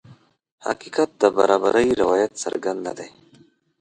[0.65, 3.09] حقیقت د برابرۍ روایت څرګند نه دی.